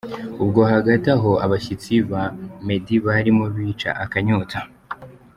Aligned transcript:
Ubwo 0.43 0.61
hagati 0.71 1.07
aho 1.15 1.31
abashyitsi 1.45 1.93
ba 2.09 2.23
Meddy 2.65 2.97
barimo 3.05 3.45
bica 3.55 3.91
akanyota. 4.03 4.59